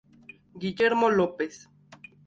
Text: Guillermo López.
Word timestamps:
Guillermo 0.55 1.11
López. 1.11 1.69